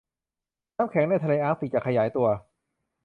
[0.77, 2.27] น้ำแข็งในทะเลอาร์กติกจะขยายตัว